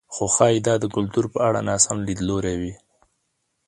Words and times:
خو 0.13 0.23
ښايي 0.35 0.59
دا 0.67 0.73
د 0.79 0.85
کلتور 0.95 1.25
په 1.33 1.39
اړه 1.47 1.59
ناسم 1.69 1.97
لیدلوری 2.07 2.55
وي. 2.61 2.73